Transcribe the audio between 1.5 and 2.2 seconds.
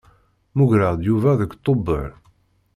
Tuber.